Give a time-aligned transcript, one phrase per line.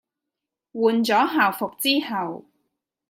[0.73, 2.45] 換咗校服之後